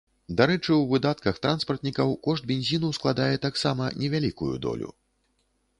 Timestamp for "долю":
4.67-4.89